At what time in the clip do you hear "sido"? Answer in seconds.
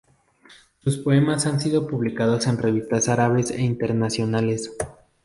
1.61-1.85